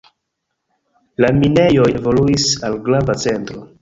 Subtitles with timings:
[1.23, 3.63] La minejoj evoluis al grava centro.